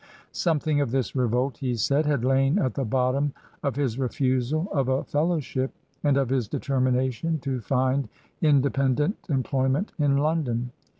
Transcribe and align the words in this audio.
Something 0.31 0.81
of 0.81 0.89
this 0.89 1.15
revolt, 1.15 1.57
he 1.59 1.75
said, 1.75 2.07
had 2.07 2.25
lain 2.25 2.57
at 2.57 2.73
the 2.73 2.83
bottom 2.85 3.33
of 3.61 3.75
his 3.75 3.99
refusal 3.99 4.67
of 4.71 4.87
a 4.87 5.03
fellowship, 5.03 5.75
and 6.03 6.17
of 6.17 6.27
his 6.29 6.47
determination 6.47 7.37
to 7.41 7.61
find 7.61 8.09
independent 8.41 9.17
employment 9.29 9.91
in 9.99 10.17
Lon 10.17 10.43
don. 10.43 10.71